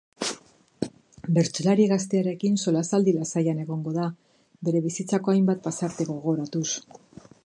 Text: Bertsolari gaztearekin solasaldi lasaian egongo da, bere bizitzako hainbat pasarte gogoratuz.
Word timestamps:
Bertsolari 1.35 1.85
gaztearekin 1.91 2.57
solasaldi 2.65 3.13
lasaian 3.19 3.61
egongo 3.65 3.95
da, 4.01 4.07
bere 4.69 4.81
bizitzako 4.87 5.35
hainbat 5.35 5.65
pasarte 5.69 6.09
gogoratuz. 6.11 6.67